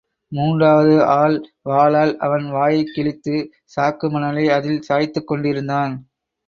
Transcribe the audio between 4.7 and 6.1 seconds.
சாய்த்துக் கொண்டிருந்தான்.